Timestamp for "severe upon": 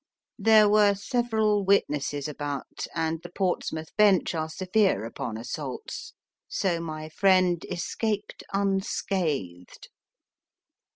4.49-5.37